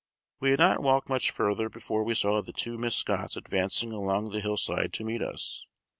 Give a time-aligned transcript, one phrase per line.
[0.39, 4.31] We had not walked much further before we saw the two Miss Scotts advancing along
[4.31, 5.67] the hillside to meet us.